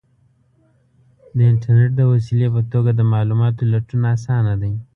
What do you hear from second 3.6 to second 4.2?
لټون